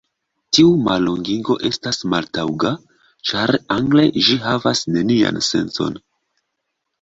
[0.57, 2.71] Tiu mallongigo estas maltaŭga
[3.33, 6.01] ĉar angle ĝi havas nenian sencon.